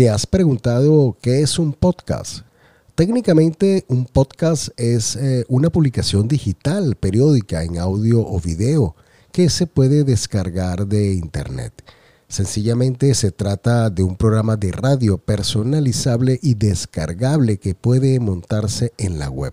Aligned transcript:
¿Te 0.00 0.08
has 0.08 0.24
preguntado 0.24 1.18
qué 1.20 1.42
es 1.42 1.58
un 1.58 1.74
podcast? 1.74 2.46
Técnicamente 2.94 3.84
un 3.86 4.06
podcast 4.06 4.70
es 4.78 5.14
eh, 5.16 5.44
una 5.46 5.68
publicación 5.68 6.26
digital 6.26 6.96
periódica 6.96 7.62
en 7.64 7.76
audio 7.76 8.26
o 8.26 8.40
video 8.40 8.96
que 9.30 9.50
se 9.50 9.66
puede 9.66 10.04
descargar 10.04 10.86
de 10.86 11.12
internet. 11.12 11.84
Sencillamente 12.28 13.14
se 13.14 13.30
trata 13.30 13.90
de 13.90 14.02
un 14.02 14.16
programa 14.16 14.56
de 14.56 14.72
radio 14.72 15.18
personalizable 15.18 16.40
y 16.42 16.54
descargable 16.54 17.58
que 17.58 17.74
puede 17.74 18.18
montarse 18.20 18.94
en 18.96 19.18
la 19.18 19.28
web, 19.28 19.52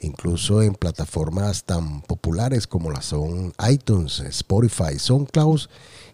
incluso 0.00 0.62
en 0.62 0.76
plataformas 0.76 1.62
tan 1.64 2.00
populares 2.00 2.66
como 2.66 2.90
las 2.90 3.04
son 3.04 3.52
iTunes, 3.70 4.20
Spotify, 4.20 4.98
SoundCloud 4.98 5.60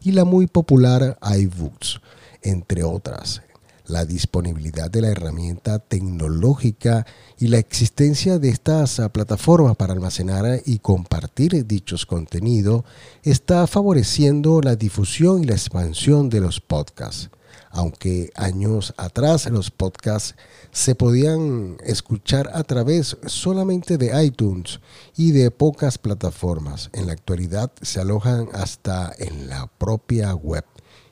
y 0.02 0.10
la 0.10 0.24
muy 0.24 0.48
popular 0.48 1.16
iBooks, 1.22 2.00
entre 2.42 2.82
otras 2.82 3.42
la 3.90 4.04
disponibilidad 4.04 4.90
de 4.90 5.02
la 5.02 5.08
herramienta 5.08 5.78
tecnológica 5.78 7.06
y 7.38 7.48
la 7.48 7.58
existencia 7.58 8.38
de 8.38 8.48
estas 8.48 9.00
ah, 9.00 9.10
plataformas 9.10 9.76
para 9.76 9.92
almacenar 9.92 10.62
y 10.64 10.78
compartir 10.78 11.66
dichos 11.66 12.06
contenidos 12.06 12.84
está 13.22 13.66
favoreciendo 13.66 14.60
la 14.62 14.76
difusión 14.76 15.42
y 15.42 15.46
la 15.46 15.54
expansión 15.54 16.30
de 16.30 16.40
los 16.40 16.60
podcasts. 16.60 17.30
Aunque 17.72 18.30
años 18.34 18.94
atrás 18.96 19.46
los 19.46 19.70
podcasts 19.70 20.34
se 20.72 20.94
podían 20.94 21.76
escuchar 21.84 22.50
a 22.52 22.64
través 22.64 23.16
solamente 23.26 23.96
de 23.96 24.24
iTunes 24.24 24.80
y 25.16 25.30
de 25.32 25.50
pocas 25.50 25.98
plataformas, 25.98 26.90
en 26.92 27.06
la 27.06 27.12
actualidad 27.12 27.70
se 27.80 28.00
alojan 28.00 28.48
hasta 28.52 29.12
en 29.18 29.48
la 29.48 29.68
propia 29.78 30.34
web 30.34 30.64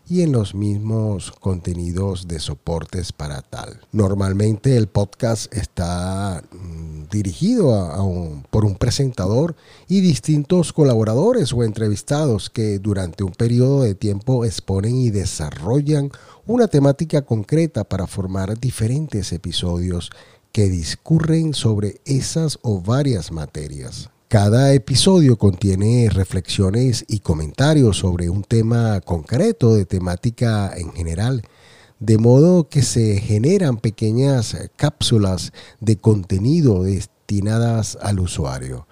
y 0.09 0.23
en 0.23 0.33
los 0.33 0.55
mismos 0.55 1.33
contenidos 1.33 2.29
de 2.29 2.41
soportes 2.41 3.13
para 3.13 3.43
tal. 3.43 3.81
Normalmente 3.93 4.77
el 4.77 4.89
podcast 4.89 5.53
está 5.55 6.43
mm, 6.51 7.09
dirigido 7.11 8.43
por 8.51 8.65
un 8.65 8.77
presentador 8.77 9.55
y 9.89 10.01
distintos 10.01 10.73
colaboradores 10.73 11.53
o 11.53 11.65
entrevistados 11.65 12.51
que 12.51 12.79
durante 12.79 13.25
un 13.25 13.33
periodo 13.33 13.83
de 13.83 13.95
tiempo 13.95 14.45
exponen 14.45 14.97
y 14.97 15.11
desarrollan 15.11 16.11
una 16.47 16.69
temática 16.69 17.23
concreta 17.23 17.85
para 17.85 18.07
formar 18.07 18.59
diferentes 18.59 19.33
episodios 19.33 20.11
que 20.53 20.69
discurren 20.69 21.55
sobre 21.55 22.01
esas 22.05 22.59
o 22.63 22.81
varias 22.81 23.31
materias. 23.31 24.11
Cada 24.29 24.75
episodio 24.75 25.39
contiene 25.39 26.11
reflexiones 26.11 27.03
y 27.09 27.21
comentarios 27.21 27.97
sobre 27.97 28.29
un 28.29 28.43
tema 28.43 29.01
concreto 29.01 29.75
de 29.75 29.87
temática 29.87 30.71
en 30.77 30.93
general, 30.93 31.45
de 31.99 32.19
modo 32.19 32.69
que 32.69 32.83
se 32.83 33.21
generan 33.21 33.79
pequeñas 33.79 34.55
cápsulas 34.77 35.55
de 35.81 35.97
contenido 35.97 36.83
destinadas 36.83 37.97
al 38.03 38.21
usuario. 38.21 38.87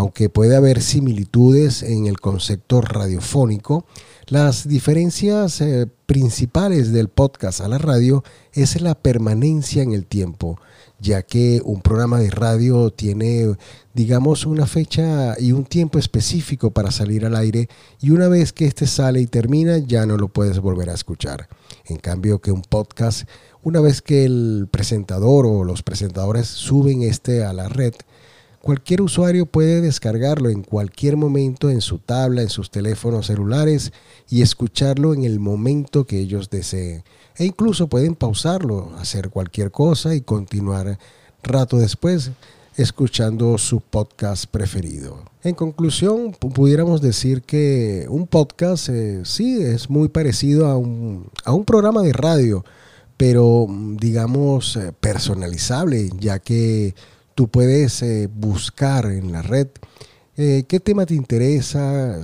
Aunque 0.00 0.30
puede 0.30 0.56
haber 0.56 0.80
similitudes 0.80 1.82
en 1.82 2.06
el 2.06 2.20
concepto 2.20 2.80
radiofónico, 2.80 3.84
las 4.28 4.66
diferencias 4.66 5.60
eh, 5.60 5.88
principales 6.06 6.90
del 6.90 7.10
podcast 7.10 7.60
a 7.60 7.68
la 7.68 7.76
radio 7.76 8.24
es 8.54 8.80
la 8.80 8.94
permanencia 8.94 9.82
en 9.82 9.92
el 9.92 10.06
tiempo, 10.06 10.58
ya 11.00 11.20
que 11.20 11.60
un 11.66 11.82
programa 11.82 12.18
de 12.18 12.30
radio 12.30 12.90
tiene, 12.90 13.54
digamos, 13.92 14.46
una 14.46 14.64
fecha 14.64 15.38
y 15.38 15.52
un 15.52 15.66
tiempo 15.66 15.98
específico 15.98 16.70
para 16.70 16.92
salir 16.92 17.26
al 17.26 17.36
aire 17.36 17.68
y 18.00 18.08
una 18.08 18.28
vez 18.28 18.54
que 18.54 18.64
éste 18.64 18.86
sale 18.86 19.20
y 19.20 19.26
termina 19.26 19.76
ya 19.76 20.06
no 20.06 20.16
lo 20.16 20.28
puedes 20.28 20.60
volver 20.60 20.88
a 20.88 20.94
escuchar. 20.94 21.50
En 21.84 21.98
cambio 21.98 22.40
que 22.40 22.52
un 22.52 22.62
podcast, 22.62 23.28
una 23.62 23.80
vez 23.82 24.00
que 24.00 24.24
el 24.24 24.66
presentador 24.70 25.44
o 25.44 25.62
los 25.62 25.82
presentadores 25.82 26.46
suben 26.46 27.02
este 27.02 27.44
a 27.44 27.52
la 27.52 27.68
red, 27.68 27.92
Cualquier 28.62 29.00
usuario 29.00 29.46
puede 29.46 29.80
descargarlo 29.80 30.50
en 30.50 30.62
cualquier 30.62 31.16
momento 31.16 31.70
en 31.70 31.80
su 31.80 31.98
tabla, 31.98 32.42
en 32.42 32.50
sus 32.50 32.70
teléfonos 32.70 33.26
celulares 33.26 33.90
y 34.28 34.42
escucharlo 34.42 35.14
en 35.14 35.24
el 35.24 35.40
momento 35.40 36.04
que 36.04 36.18
ellos 36.18 36.50
deseen. 36.50 37.02
E 37.36 37.46
incluso 37.46 37.88
pueden 37.88 38.14
pausarlo, 38.14 38.92
hacer 38.98 39.30
cualquier 39.30 39.70
cosa 39.70 40.14
y 40.14 40.20
continuar 40.20 40.98
rato 41.42 41.78
después 41.78 42.32
escuchando 42.76 43.56
su 43.56 43.80
podcast 43.80 44.44
preferido. 44.44 45.24
En 45.42 45.54
conclusión, 45.54 46.32
pudiéramos 46.32 47.00
decir 47.00 47.40
que 47.40 48.06
un 48.10 48.26
podcast 48.26 48.90
eh, 48.90 49.22
sí 49.24 49.62
es 49.62 49.88
muy 49.88 50.08
parecido 50.08 50.66
a 50.66 50.76
un, 50.76 51.30
a 51.44 51.54
un 51.54 51.64
programa 51.64 52.02
de 52.02 52.12
radio, 52.12 52.62
pero 53.16 53.66
digamos 53.96 54.76
eh, 54.76 54.92
personalizable, 55.00 56.10
ya 56.18 56.38
que 56.38 56.94
Tú 57.40 57.48
puedes 57.48 58.02
eh, 58.02 58.28
buscar 58.30 59.06
en 59.06 59.32
la 59.32 59.40
red 59.40 59.68
eh, 60.36 60.64
qué 60.68 60.78
tema 60.78 61.06
te 61.06 61.14
interesa, 61.14 62.18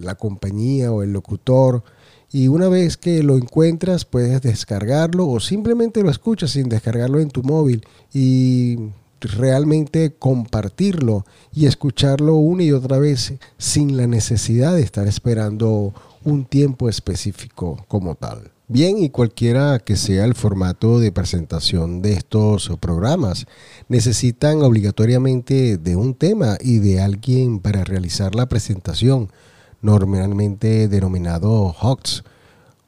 la 0.00 0.14
compañía 0.14 0.90
o 0.90 1.02
el 1.02 1.12
locutor. 1.12 1.84
Y 2.32 2.48
una 2.48 2.70
vez 2.70 2.96
que 2.96 3.22
lo 3.22 3.36
encuentras, 3.36 4.06
puedes 4.06 4.40
descargarlo 4.40 5.28
o 5.28 5.38
simplemente 5.38 6.02
lo 6.02 6.08
escuchas 6.08 6.52
sin 6.52 6.70
descargarlo 6.70 7.20
en 7.20 7.28
tu 7.28 7.42
móvil 7.42 7.84
y 8.10 8.78
realmente 9.20 10.14
compartirlo 10.18 11.26
y 11.52 11.66
escucharlo 11.66 12.36
una 12.36 12.62
y 12.62 12.72
otra 12.72 12.96
vez 12.96 13.34
sin 13.58 13.98
la 13.98 14.06
necesidad 14.06 14.74
de 14.74 14.80
estar 14.80 15.06
esperando 15.06 15.92
un 16.28 16.44
tiempo 16.44 16.88
específico 16.88 17.84
como 17.88 18.14
tal. 18.14 18.52
Bien, 18.70 18.98
y 18.98 19.08
cualquiera 19.08 19.78
que 19.78 19.96
sea 19.96 20.26
el 20.26 20.34
formato 20.34 21.00
de 21.00 21.10
presentación 21.10 22.02
de 22.02 22.12
estos 22.12 22.70
programas, 22.80 23.46
necesitan 23.88 24.60
obligatoriamente 24.62 25.78
de 25.78 25.96
un 25.96 26.14
tema 26.14 26.58
y 26.60 26.78
de 26.78 27.00
alguien 27.00 27.60
para 27.60 27.82
realizar 27.84 28.34
la 28.34 28.46
presentación, 28.46 29.32
normalmente 29.80 30.88
denominado 30.88 31.74
HOTS. 31.80 32.24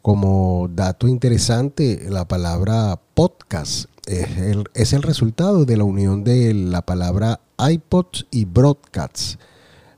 Como 0.02 0.68
dato 0.70 1.08
interesante, 1.08 2.06
la 2.10 2.28
palabra 2.28 3.00
podcast 3.14 3.86
es 4.06 4.36
el, 4.36 4.64
es 4.74 4.92
el 4.92 5.02
resultado 5.02 5.64
de 5.64 5.78
la 5.78 5.84
unión 5.84 6.24
de 6.24 6.52
la 6.52 6.82
palabra 6.82 7.40
iPods 7.58 8.26
y 8.30 8.44
broadcasts. 8.44 9.38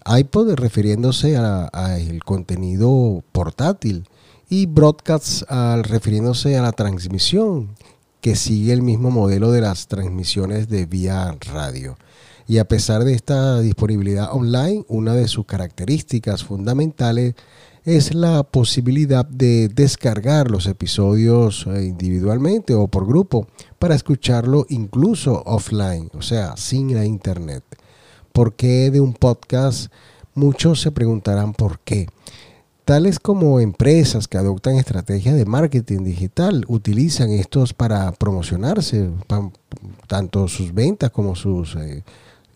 iPod 0.06 0.54
refiriéndose 0.54 1.36
al 1.36 2.24
contenido 2.24 3.22
portátil 3.32 4.08
y 4.48 4.66
broadcast 4.66 5.50
al 5.50 5.84
refiriéndose 5.84 6.58
a 6.58 6.62
la 6.62 6.72
transmisión, 6.72 7.74
que 8.20 8.36
sigue 8.36 8.72
el 8.72 8.82
mismo 8.82 9.10
modelo 9.10 9.50
de 9.50 9.62
las 9.62 9.88
transmisiones 9.88 10.68
de 10.68 10.86
vía 10.86 11.36
radio. 11.52 11.96
Y 12.46 12.58
a 12.58 12.66
pesar 12.66 13.04
de 13.04 13.14
esta 13.14 13.60
disponibilidad 13.60 14.32
online, 14.32 14.84
una 14.88 15.14
de 15.14 15.28
sus 15.28 15.46
características 15.46 16.44
fundamentales 16.44 17.34
es 17.84 18.14
la 18.14 18.42
posibilidad 18.44 19.24
de 19.24 19.68
descargar 19.68 20.50
los 20.50 20.66
episodios 20.66 21.66
eh, 21.66 21.84
individualmente 21.84 22.74
o 22.74 22.86
por 22.88 23.06
grupo 23.06 23.48
para 23.78 23.94
escucharlo 23.94 24.66
incluso 24.68 25.42
offline, 25.46 26.10
o 26.14 26.22
sea, 26.22 26.56
sin 26.56 26.94
la 26.94 27.04
internet. 27.04 27.64
¿Por 28.32 28.54
qué 28.54 28.90
de 28.90 29.00
un 29.00 29.12
podcast? 29.12 29.92
Muchos 30.34 30.80
se 30.80 30.90
preguntarán 30.90 31.52
por 31.52 31.78
qué 31.80 32.08
tales 32.84 33.18
como 33.20 33.60
empresas 33.60 34.28
que 34.28 34.38
adoptan 34.38 34.76
estrategias 34.76 35.36
de 35.36 35.44
marketing 35.44 36.04
digital 36.04 36.64
utilizan 36.68 37.30
estos 37.30 37.72
para 37.72 38.12
promocionarse, 38.12 39.08
tanto 40.08 40.48
sus 40.48 40.74
ventas 40.74 41.10
como 41.10 41.34
sus 41.36 41.76
eh, 41.76 42.02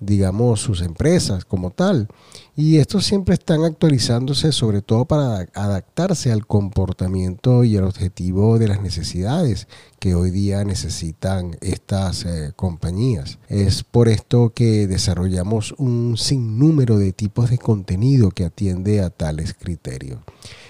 digamos, 0.00 0.60
sus 0.60 0.82
empresas 0.82 1.44
como 1.44 1.70
tal. 1.70 2.08
Y 2.54 2.78
estos 2.78 3.04
siempre 3.04 3.34
están 3.34 3.64
actualizándose 3.64 4.50
sobre 4.52 4.80
todo 4.80 5.04
para 5.04 5.46
adaptarse 5.54 6.32
al 6.32 6.46
comportamiento 6.46 7.64
y 7.64 7.76
al 7.76 7.84
objetivo 7.84 8.58
de 8.58 8.68
las 8.68 8.80
necesidades 8.80 9.68
que 9.98 10.14
hoy 10.14 10.30
día 10.30 10.64
necesitan 10.64 11.56
estas 11.60 12.24
eh, 12.24 12.52
compañías. 12.56 13.38
Es 13.48 13.82
por 13.82 14.08
esto 14.08 14.52
que 14.54 14.86
desarrollamos 14.86 15.74
un 15.78 16.16
sinnúmero 16.16 16.98
de 16.98 17.12
tipos 17.12 17.50
de 17.50 17.58
contenido 17.58 18.30
que 18.30 18.44
atiende 18.44 19.00
a 19.02 19.10
tales 19.10 19.54
criterios. 19.54 20.20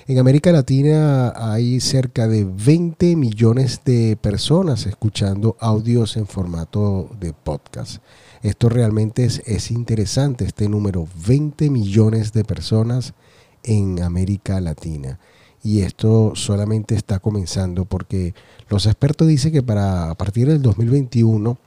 En 0.08 0.20
América 0.20 0.52
Latina 0.52 1.32
hay 1.34 1.80
cerca 1.80 2.28
de 2.28 2.44
20 2.44 3.16
millones 3.16 3.80
de 3.84 4.16
personas 4.16 4.86
escuchando 4.86 5.56
audios 5.58 6.16
en 6.16 6.28
formato 6.28 7.10
de 7.18 7.32
podcast. 7.32 7.96
Esto 8.40 8.68
realmente 8.68 9.24
es, 9.24 9.70
interesante, 9.72 10.44
este 10.44 10.68
número, 10.68 11.08
20 11.26 11.70
millones 11.70 12.32
de 12.32 12.44
personas 12.44 13.14
en 13.64 14.00
América 14.00 14.60
Latina. 14.60 15.18
Y 15.64 15.80
esto 15.80 16.36
solamente 16.36 16.94
está 16.94 17.18
comenzando 17.18 17.84
porque 17.84 18.32
los 18.68 18.86
expertos 18.86 19.26
dicen 19.26 19.50
que 19.50 19.64
para 19.64 20.12
a 20.12 20.14
partir 20.14 20.46
del 20.46 20.62
2021, 20.62 21.58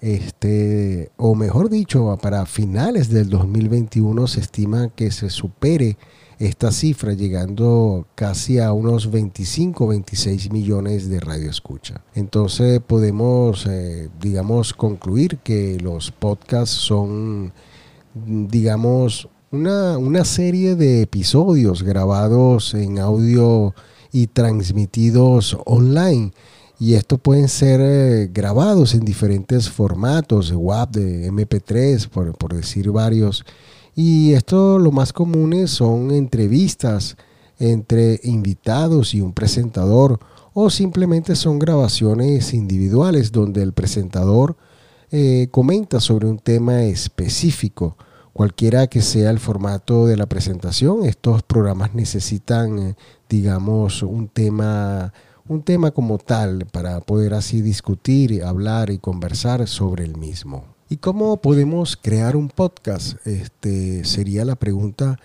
este, 0.00 1.10
o 1.18 1.34
mejor 1.34 1.68
dicho, 1.68 2.18
para 2.22 2.46
finales 2.46 3.10
del 3.10 3.28
2021 3.28 4.26
se 4.26 4.40
estima 4.40 4.88
que 4.88 5.10
se 5.10 5.28
supere 5.28 5.98
esta 6.46 6.70
cifra 6.72 7.14
llegando 7.14 8.06
casi 8.14 8.58
a 8.58 8.72
unos 8.72 9.10
25 9.10 9.86
26 9.86 10.50
millones 10.52 11.08
de 11.08 11.20
radioescucha. 11.20 12.02
Entonces 12.14 12.80
podemos, 12.86 13.66
eh, 13.66 14.10
digamos, 14.20 14.74
concluir 14.74 15.38
que 15.38 15.78
los 15.80 16.10
podcasts 16.10 16.76
son, 16.76 17.52
digamos, 18.14 19.28
una, 19.50 19.96
una 19.96 20.24
serie 20.24 20.74
de 20.74 21.02
episodios 21.02 21.82
grabados 21.82 22.74
en 22.74 22.98
audio 22.98 23.74
y 24.12 24.26
transmitidos 24.26 25.56
online. 25.64 26.32
Y 26.78 26.94
estos 26.94 27.20
pueden 27.20 27.48
ser 27.48 27.80
eh, 27.80 28.28
grabados 28.32 28.94
en 28.94 29.00
diferentes 29.04 29.70
formatos, 29.70 30.50
de 30.50 30.56
WAP, 30.56 30.90
de 30.90 31.32
MP3, 31.32 32.08
por, 32.08 32.36
por 32.36 32.54
decir 32.54 32.90
varios 32.90 33.44
y 33.94 34.32
esto 34.32 34.78
lo 34.78 34.90
más 34.90 35.12
comunes 35.12 35.70
son 35.70 36.10
entrevistas 36.10 37.16
entre 37.58 38.20
invitados 38.24 39.14
y 39.14 39.20
un 39.20 39.32
presentador 39.32 40.18
o 40.52 40.70
simplemente 40.70 41.36
son 41.36 41.58
grabaciones 41.58 42.54
individuales 42.54 43.32
donde 43.32 43.62
el 43.62 43.72
presentador 43.72 44.56
eh, 45.10 45.48
comenta 45.50 46.00
sobre 46.00 46.26
un 46.26 46.38
tema 46.38 46.82
específico. 46.82 47.96
Cualquiera 48.32 48.88
que 48.88 49.00
sea 49.00 49.30
el 49.30 49.38
formato 49.38 50.06
de 50.06 50.16
la 50.16 50.26
presentación, 50.26 51.04
estos 51.04 51.44
programas 51.44 51.94
necesitan, 51.94 52.78
eh, 52.80 52.96
digamos, 53.28 54.02
un 54.02 54.26
tema, 54.26 55.12
un 55.46 55.62
tema 55.62 55.92
como 55.92 56.18
tal 56.18 56.66
para 56.66 57.00
poder 57.00 57.34
así 57.34 57.62
discutir, 57.62 58.42
hablar 58.42 58.90
y 58.90 58.98
conversar 58.98 59.68
sobre 59.68 60.04
el 60.04 60.16
mismo. 60.16 60.73
¿Y 60.88 60.98
cómo 60.98 61.38
podemos 61.38 61.96
crear 61.96 62.36
un 62.36 62.48
podcast? 62.48 63.26
Este, 63.26 64.04
sería 64.04 64.44
la 64.44 64.54
pregunta, 64.54 65.18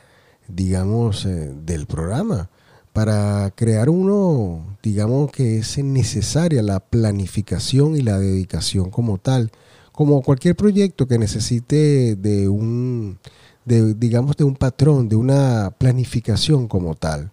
digamos, 0.47 1.25
eh, 1.25 1.53
del 1.65 1.85
programa. 1.85 2.50
Para 2.94 3.51
crear 3.56 3.89
uno, 3.89 4.77
digamos 4.81 5.31
que 5.31 5.57
es 5.57 5.77
necesaria 5.83 6.63
la 6.63 6.79
planificación 6.79 7.97
y 7.97 8.01
la 8.01 8.17
dedicación 8.17 8.89
como 8.89 9.17
tal. 9.17 9.51
Como 9.91 10.21
cualquier 10.21 10.56
proyecto 10.56 11.07
que 11.07 11.19
necesite 11.19 12.15
de 12.15 12.47
un, 12.47 13.19
digamos, 13.65 14.38
de 14.38 14.45
un 14.45 14.56
patrón, 14.56 15.09
de 15.09 15.17
una 15.17 15.71
planificación 15.77 16.67
como 16.67 16.95
tal 16.95 17.31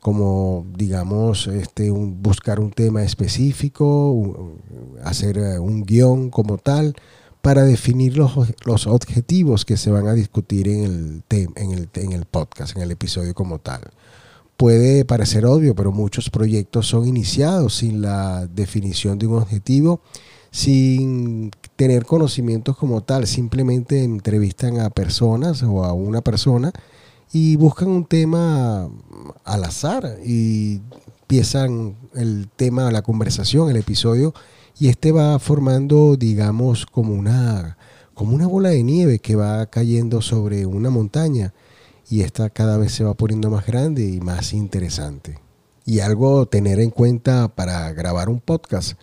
como 0.00 0.66
digamos 0.76 1.46
este 1.46 1.88
buscar 1.92 2.58
un 2.58 2.72
tema 2.72 3.04
específico 3.04 4.56
hacer 5.04 5.38
eh, 5.38 5.60
un 5.60 5.84
guion 5.84 6.28
como 6.28 6.58
tal 6.58 6.96
para 7.42 7.64
definir 7.64 8.16
los, 8.16 8.32
los, 8.64 8.86
objetivos 8.86 9.64
que 9.64 9.76
se 9.76 9.90
van 9.90 10.06
a 10.06 10.14
discutir 10.14 10.68
en 10.68 10.84
el, 10.84 11.22
en, 11.56 11.72
el, 11.72 11.88
en 11.94 12.12
el 12.12 12.24
podcast, 12.24 12.76
en 12.76 12.82
el 12.82 12.92
episodio 12.92 13.34
como 13.34 13.58
tal. 13.58 13.82
Puede 14.56 15.04
parecer 15.04 15.44
obvio, 15.44 15.74
pero 15.74 15.90
muchos 15.90 16.30
proyectos 16.30 16.86
son 16.86 17.08
iniciados 17.08 17.74
sin 17.74 18.00
la 18.00 18.46
definición 18.46 19.18
de 19.18 19.26
un 19.26 19.38
objetivo, 19.38 20.00
sin 20.52 21.50
tener 21.74 22.06
conocimientos 22.06 22.76
como 22.76 23.02
tal. 23.02 23.26
Simplemente 23.26 24.04
entrevistan 24.04 24.78
a 24.78 24.90
personas 24.90 25.64
o 25.64 25.84
a 25.84 25.92
una 25.92 26.20
persona 26.20 26.72
y 27.32 27.56
buscan 27.56 27.88
un 27.88 28.04
tema 28.04 28.88
al 29.44 29.64
azar 29.64 30.18
y 30.24 30.80
empiezan 31.22 31.96
el 32.14 32.48
tema, 32.54 32.92
la 32.92 33.02
conversación, 33.02 33.68
el 33.68 33.78
episodio 33.78 34.32
y 34.78 34.88
este 34.88 35.12
va 35.12 35.38
formando, 35.38 36.16
digamos, 36.16 36.86
como 36.86 37.14
una, 37.14 37.76
como 38.14 38.34
una 38.34 38.46
bola 38.46 38.70
de 38.70 38.82
nieve 38.82 39.18
que 39.18 39.36
va 39.36 39.66
cayendo 39.66 40.20
sobre 40.20 40.66
una 40.66 40.90
montaña 40.90 41.52
y 42.08 42.22
esta 42.22 42.50
cada 42.50 42.76
vez 42.76 42.92
se 42.92 43.04
va 43.04 43.14
poniendo 43.14 43.50
más 43.50 43.66
grande 43.66 44.06
y 44.06 44.20
más 44.20 44.52
interesante. 44.52 45.38
Y 45.84 46.00
algo 46.00 46.42
a 46.42 46.46
tener 46.46 46.78
en 46.80 46.90
cuenta 46.90 47.48
para 47.48 47.92
grabar 47.92 48.28
un 48.28 48.40
podcast 48.40 48.98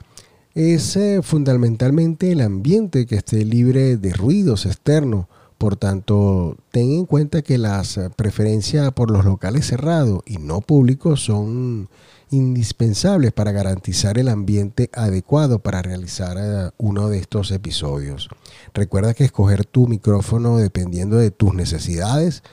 es 0.54 0.96
eh, 0.96 1.22
fundamentalmente 1.22 2.32
el 2.32 2.42
ambiente 2.42 3.06
que 3.06 3.16
esté 3.16 3.46
libre 3.46 3.98
de 3.98 4.14
ruidos 4.14 4.66
externos. 4.66 5.28
Por 5.58 5.76
tanto, 5.76 6.58
ten 6.72 6.92
en 6.92 7.06
cuenta 7.06 7.42
que 7.42 7.58
las 7.58 8.00
preferencias 8.16 8.92
por 8.94 9.12
los 9.12 9.26
locales 9.26 9.68
cerrados 9.68 10.22
y 10.26 10.38
no 10.38 10.62
públicos 10.62 11.22
son 11.22 11.90
indispensables 12.32 13.32
para 13.32 13.52
garantizar 13.52 14.18
el 14.18 14.30
ambiente 14.30 14.90
adecuado 14.94 15.60
para 15.60 15.82
realizar 15.82 16.38
eh, 16.40 16.72
uno 16.78 17.10
de 17.10 17.20
estos 17.20 17.52
episodios. 17.52 18.30
Recuerda 18.74 19.14
que 19.14 19.26
escoger 19.26 19.66
tu 19.66 19.88
micrófono 19.88 20.58
dependiendo 20.58 21.18
de 21.18 21.32
tus 21.32 21.54
necesidades 21.54 22.44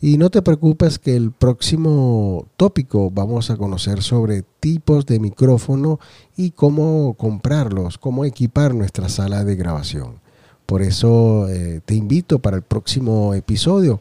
y 0.00 0.18
no 0.18 0.30
te 0.30 0.42
preocupes 0.42 0.98
que 0.98 1.14
el 1.14 1.30
próximo 1.30 2.48
tópico 2.56 3.10
vamos 3.10 3.50
a 3.50 3.56
conocer 3.56 4.02
sobre 4.02 4.42
tipos 4.60 5.06
de 5.06 5.20
micrófono 5.20 6.00
y 6.36 6.50
cómo 6.50 7.14
comprarlos, 7.14 7.98
cómo 7.98 8.24
equipar 8.24 8.74
nuestra 8.74 9.08
sala 9.08 9.44
de 9.44 9.54
grabación. 9.54 10.20
Por 10.66 10.82
eso 10.82 11.48
eh, 11.48 11.80
te 11.84 11.94
invito 11.94 12.40
para 12.40 12.56
el 12.56 12.62
próximo 12.62 13.34
episodio 13.34 14.00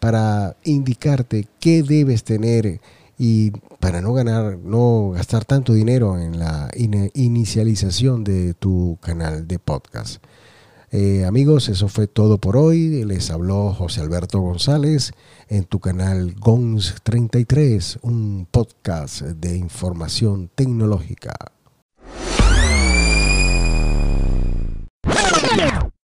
para 0.00 0.56
indicarte 0.64 1.46
qué 1.60 1.82
debes 1.82 2.24
tener 2.24 2.80
y 3.18 3.50
para 3.80 4.00
no 4.00 4.12
ganar, 4.12 4.58
no 4.58 5.10
gastar 5.14 5.44
tanto 5.44 5.72
dinero 5.72 6.18
en 6.18 6.38
la 6.38 6.70
inicialización 6.74 8.24
de 8.24 8.54
tu 8.54 8.98
canal 9.00 9.48
de 9.48 9.58
podcast. 9.58 10.22
Eh, 10.92 11.24
amigos, 11.24 11.68
eso 11.68 11.88
fue 11.88 12.06
todo 12.06 12.38
por 12.38 12.56
hoy. 12.56 13.04
Les 13.04 13.30
habló 13.30 13.72
José 13.72 14.00
Alberto 14.00 14.40
González 14.40 15.12
en 15.48 15.64
tu 15.64 15.80
canal 15.80 16.34
GONS 16.34 16.96
33, 17.02 17.98
un 18.02 18.46
podcast 18.50 19.22
de 19.22 19.56
información 19.56 20.48
tecnológica. 20.54 21.55